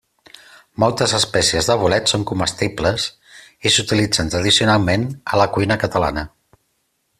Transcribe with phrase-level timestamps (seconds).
[0.83, 3.05] Moltes espècies de bolets són comestibles
[3.69, 6.29] i s'utilitzen tradicionalment a la cuina catalana.